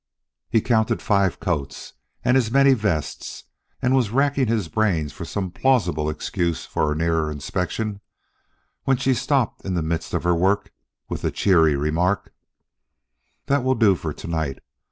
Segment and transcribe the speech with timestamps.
[0.49, 1.93] He counted five coats
[2.25, 3.43] and as many vests
[3.83, 8.01] and was racking his brains for some plausible excuse for a nearer inspection,
[8.85, 10.73] when she stopped in the midst of her work,
[11.07, 12.33] with the cheery remark:
[13.45, 14.57] "That will do for to night.